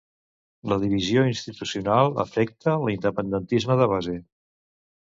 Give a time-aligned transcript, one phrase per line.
[0.71, 4.21] La divisió institucional afecta l'independentisme de base.